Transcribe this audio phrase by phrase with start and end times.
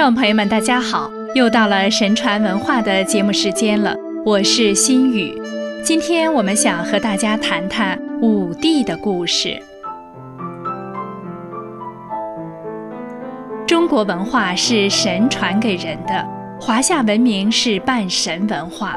[0.00, 1.10] 听众朋友们，大家好！
[1.34, 3.94] 又到了神传文化的节目时间了，
[4.24, 5.38] 我是心雨。
[5.84, 9.62] 今天我们想和大家谈谈武帝的故事。
[13.66, 16.26] 中国文化是神传给人的，
[16.58, 18.96] 华夏文明是半神文化。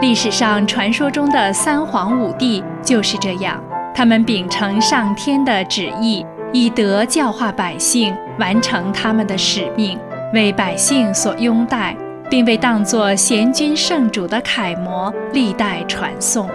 [0.00, 3.62] 历史上传说中的三皇五帝就是这样，
[3.94, 9.98] 他们秉承上天的旨意，以德教化百姓，完成他们的使命。
[10.32, 11.96] 为百姓所拥戴，
[12.30, 16.48] 并被当作贤君圣主的楷模，历代传颂。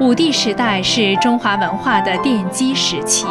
[0.00, 3.26] 武帝时代是中华文化的奠基时期，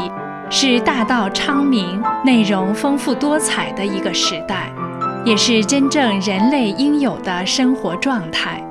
[0.49, 4.71] 是大道昌明、内容丰富多彩的一个时代，
[5.25, 8.63] 也是真正人类应有的生活状态。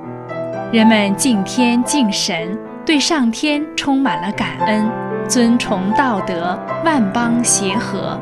[0.73, 4.89] 人们敬天敬神，对上天充满了感恩，
[5.29, 8.19] 尊崇道德，万邦协和。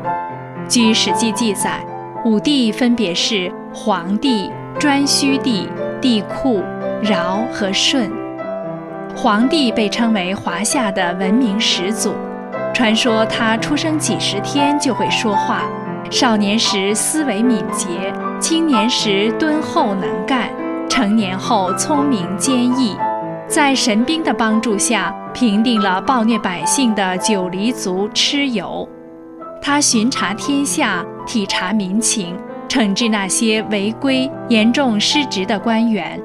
[0.67, 1.79] 据《史记》记载。
[2.27, 5.69] 五帝分别是黄帝、颛顼帝、
[6.01, 6.61] 帝喾、
[7.09, 8.11] 尧和舜。
[9.15, 12.13] 黄帝被称为华夏的文明始祖，
[12.73, 15.61] 传说他出生几十天就会说话，
[16.11, 17.87] 少年时思维敏捷，
[18.41, 20.49] 青年时敦厚能干，
[20.89, 22.97] 成年后聪明坚毅，
[23.47, 28.85] 在神兵的帮助下平定了暴虐百姓的九黎族蚩尤。
[29.61, 32.35] 他巡查天下，体察民情，
[32.67, 36.19] 惩治那些违规、严重失职的官员。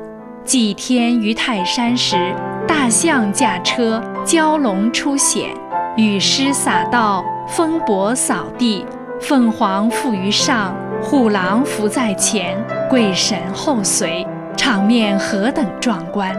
[0.44, 2.34] 祭天于泰山时，
[2.66, 5.50] 大象驾车，蛟龙出险，
[5.96, 8.86] 雨师洒道，风伯扫地，
[9.20, 12.56] 凤凰附于上，虎狼伏在前，
[12.88, 16.34] 鬼神后随，场面何等壮观！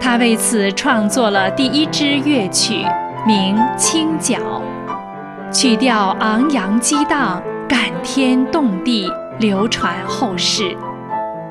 [0.00, 2.86] 他为此创作了第一支乐曲，
[3.26, 4.36] 名《清角》。
[5.50, 10.74] 曲调昂扬激荡，感天动地，流传后世。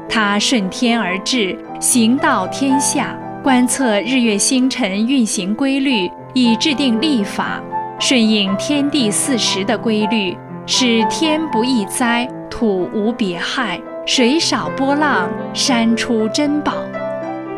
[0.09, 7.61] 他顺天而治，行道天下，观测日月星辰运行规律，以制定历法，
[7.99, 10.35] 顺应天地四时的规律，
[10.65, 16.73] 使天不易灾，土无别害，水少波浪，山出珍宝，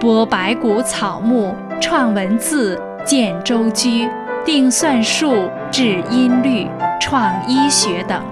[0.02, 4.10] 播百谷草木，创文字，建舟居。
[4.46, 6.66] 定算术、制音律、
[7.00, 8.24] 创医学等，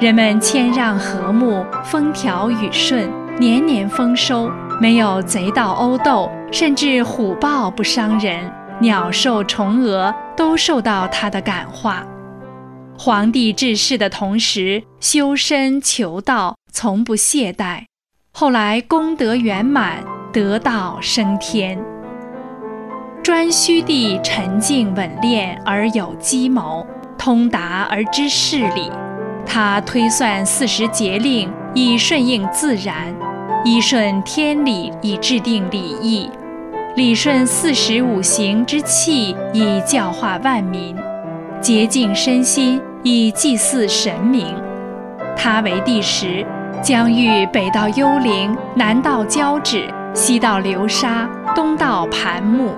[0.00, 4.50] 人们谦让和睦，风调雨顺，年年丰收，
[4.80, 8.50] 没有贼盗殴斗，甚至虎豹不伤人，
[8.80, 12.02] 鸟兽虫蛾都受到他的感化。
[12.98, 17.84] 皇帝治世的同时，修身求道，从不懈怠，
[18.32, 21.78] 后来功德圆满，得道升天。
[23.22, 26.86] 颛顼帝沉静稳练而有机谋，
[27.18, 28.90] 通达而知事理。
[29.52, 33.12] 他推算四时节令，以顺应自然；
[33.64, 36.30] 依顺天理，以制定礼义；
[36.94, 40.94] 理顺四时五行之气，以教化万民；
[41.60, 44.54] 洁净身心，以祭祀神明。
[45.36, 46.46] 他为帝时，
[46.80, 52.70] 疆域北到幽灵，南到交趾，西到流沙，东到盘木。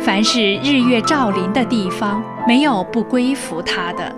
[0.00, 4.12] 凡是日月照临的地方，没有不归服他的。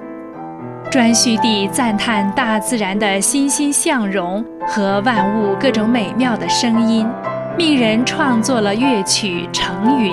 [0.92, 7.08] 颛顼帝赞叹大自然的欣欣向荣和万物各种美妙的声音，
[7.56, 10.12] 命人创作了乐曲《成云》，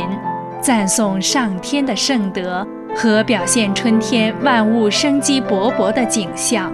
[0.61, 6.71] 赞颂上天的圣德和表现春天万物生机勃勃的景象。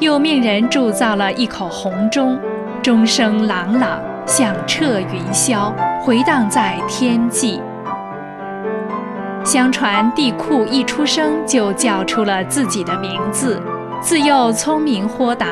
[0.00, 2.38] 又命人铸造了一口红钟，
[2.82, 5.70] 钟声朗朗，响彻云霄，
[6.00, 7.60] 回荡在天际。
[9.46, 13.62] 相传帝喾一出生就叫出了自己的名字，
[14.00, 15.46] 自幼聪明豁达。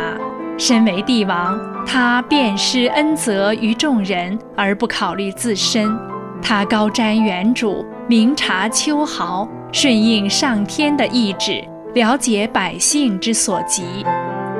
[0.58, 1.56] 身为帝王，
[1.87, 5.96] 他遍施恩泽于众人而不考虑自身。
[6.43, 14.05] 他高瞻远瞩，明察秋毫，顺应上天的意志，了解百姓之所急，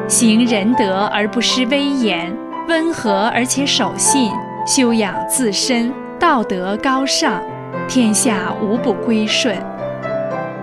[0.07, 2.33] 行仁德而不失威严，
[2.69, 4.31] 温和而且守信，
[4.65, 7.43] 修养自身，道德高尚。
[7.89, 9.57] 天下无不归顺。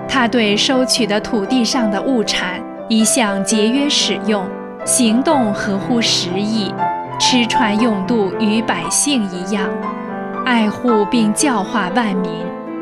[0.07, 4.45] 他对收取的土地上的物产一向节约使用，
[4.83, 6.73] 行动合乎时宜，
[7.17, 9.69] 吃穿用度与百姓一样，
[10.45, 12.29] 爱护并教化万民，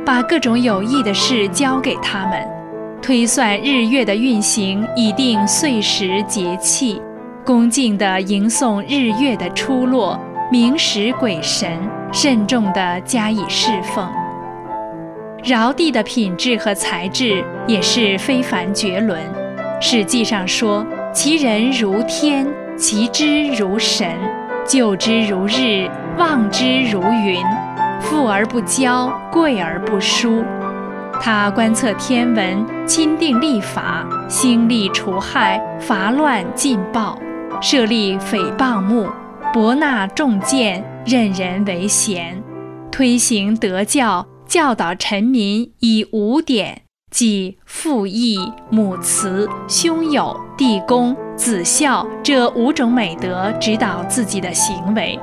[0.04, 2.48] 把各种有益的事交给他们，
[3.00, 7.00] 推算日月的运行，以定岁时节气，
[7.46, 10.20] 恭敬地迎送日月的出落，
[10.52, 11.78] 明识鬼神，
[12.12, 14.10] 慎重地加以侍奉。
[15.46, 19.20] 尧帝的品质和才智也是非凡绝伦。
[19.80, 22.46] 史记上说，其人如天，
[22.78, 24.12] 其之如神，
[24.68, 27.42] 就之如日，望之如云。
[28.02, 30.44] 富而不骄，贵而不疏。
[31.22, 37.18] 他观测天文，钦定历法，兴利除害，伐乱禁暴，
[37.62, 39.08] 设立诽谤目，
[39.54, 42.42] 博纳众见，任人为贤，
[42.92, 46.82] 推行德教，教导臣民以五典。
[47.12, 48.36] 即父义、
[48.72, 55.20] 母慈、兄友、弟恭、子孝这五种美德指导自己的行为，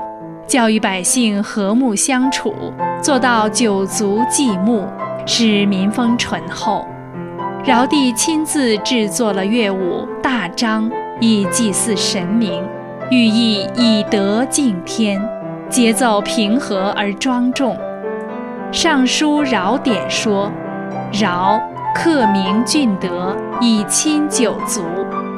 [0.46, 2.55] 教育百姓和睦相处，
[3.02, 4.87] 做到九族祭牧，
[5.26, 6.87] 使民风淳厚。
[7.64, 10.88] 尧帝亲自制作了乐舞《大章》，
[11.20, 12.64] 以祭祀神明，
[13.11, 15.20] 寓意以德敬天，
[15.69, 17.76] 节奏平和而庄重。
[18.73, 20.51] 《尚书尧典》说
[21.21, 21.61] ：“尧。”
[21.99, 24.83] 克明俊德，以亲九族，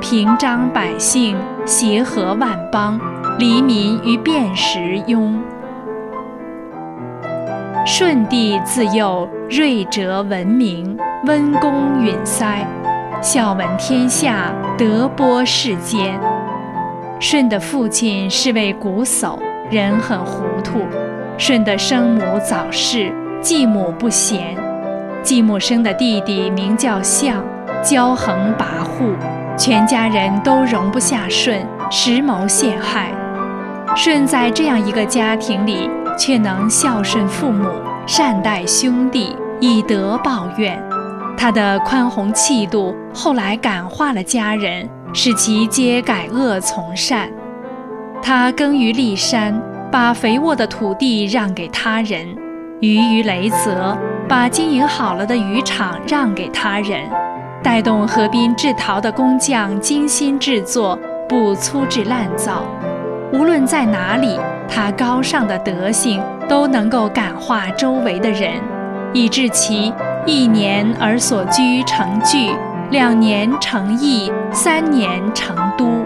[0.01, 2.99] 平章百姓，协和万邦，
[3.39, 5.39] 黎民于辨识庸。
[7.87, 12.67] 舜帝自幼睿哲闻名，温公允塞，
[13.23, 16.19] 孝闻天下，德播世间。
[17.21, 19.39] 舜的父亲是位瞽叟，
[19.71, 20.81] 人很糊涂。
[21.39, 24.57] 舜的生母早逝，继母不贤。
[25.23, 27.45] 继母生的弟弟名叫象，
[27.81, 29.15] 骄横跋扈，
[29.57, 33.13] 全家人都容不下舜，时谋陷害。
[33.95, 35.89] 舜在这样一个家庭里，
[36.19, 37.69] 却能孝顺父母，
[38.05, 40.77] 善待兄弟，以德报怨。
[41.37, 47.29] 他的宽宏气度后来感化了家人，使其皆改恶从善。
[48.21, 49.55] 他耕于骊山，
[49.91, 52.37] 把肥沃的土地让给他人；
[52.81, 53.97] 鱼于雷泽。
[54.29, 57.01] 把经营好了的渔场让给他人，
[57.63, 62.63] 带动河滨制陶的工匠精心制作，不粗制滥造。
[63.33, 64.39] 无论在哪里，
[64.69, 68.61] 他高尚的德行都能够感化周围的人，
[69.15, 69.95] 以致其
[70.27, 72.55] 一年而所居成聚，
[72.91, 76.05] 两年成邑，三年成都。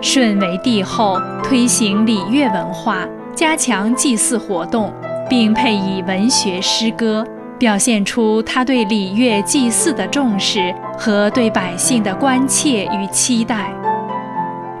[0.00, 4.92] 舜为帝后，推行礼乐文化，加强祭祀活动。
[5.30, 7.22] 并配以文学诗歌，
[7.58, 13.70] 表现出他对礼乐祭祀的重视和对百姓的关切与期待。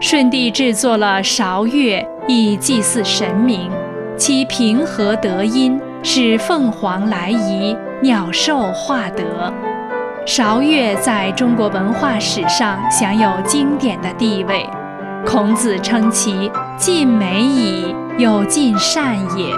[0.00, 3.70] 舜帝制作了韶乐，以祭祀神明，
[4.16, 9.52] 其平和德音，使凤凰来仪，鸟兽化德。
[10.24, 14.66] 韶乐在中国文化史上享有经典的地位。
[15.26, 19.54] 孔子称其尽美矣，有尽善也。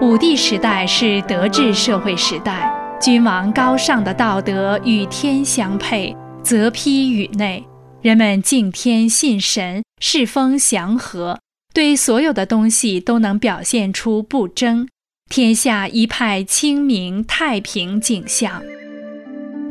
[0.00, 7.64] 武帝时代是德治社会时代，君王高尚的道德与天相配，泽披宇内，
[8.02, 11.38] 人们敬天信神，世风祥和，
[11.72, 14.88] 对所有的东西都能表现出不争，
[15.30, 18.62] 天下一派清明太平景象。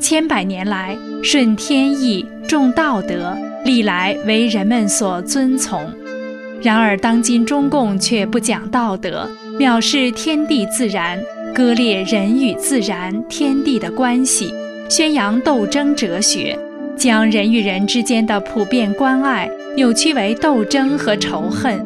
[0.04, 5.82] 千百年来，顺天意，重道德，历来为人们所遵从。
[6.62, 9.30] 然而，当今中共却不讲道德。
[9.58, 11.18] 藐视天地自然，
[11.56, 14.54] 割裂人与自然、天地的关系，
[14.90, 16.60] 宣扬斗争哲学，
[16.98, 21.80] 将人与人之间的普遍关爱扭曲为斗争和仇恨，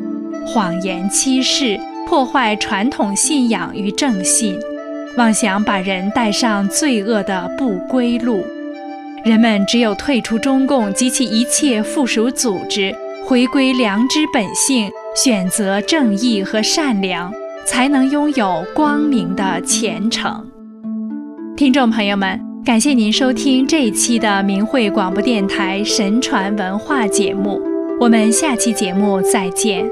[0.43, 4.59] 谎言欺世，破坏传统信仰与正信，
[5.17, 8.45] 妄想把人带上罪恶的不归路。
[9.25, 12.95] 人们只有退出中共及其一切附属组织，
[13.25, 17.33] 回归良知本性，选择正义和善良。
[17.67, 20.41] 才能拥有光明的前程。
[21.57, 27.61] 听众朋友们，感谢您收听这一期的明慧广播电台神传文化节目，
[27.99, 29.85] 我们下期节目再见。